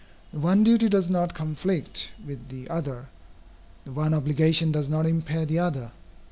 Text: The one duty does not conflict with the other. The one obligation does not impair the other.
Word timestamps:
The 0.33 0.39
one 0.39 0.63
duty 0.63 0.89
does 0.89 1.11
not 1.11 1.35
conflict 1.35 2.09
with 2.25 2.49
the 2.49 2.67
other. 2.71 3.09
The 3.85 3.91
one 3.91 4.15
obligation 4.15 4.71
does 4.71 4.89
not 4.89 5.05
impair 5.05 5.45
the 5.45 5.59
other. 5.59 5.91